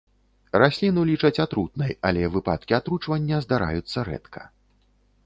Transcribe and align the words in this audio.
Расліну 0.61 1.01
лічаць 1.09 1.39
атрутнай, 1.45 1.93
але 2.11 2.23
выпадкі 2.37 2.73
атручвання 2.79 3.43
здараюцца 3.47 3.97
рэдка. 4.09 4.41